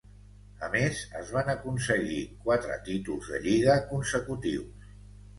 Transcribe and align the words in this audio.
A 0.67 0.67
més, 0.75 1.01
es 1.17 1.27
van 1.33 1.49
aconseguir 1.53 2.21
quatre 2.45 2.77
títols 2.87 3.27
de 3.33 3.41
lliga 3.43 3.75
consecutius. 3.91 4.89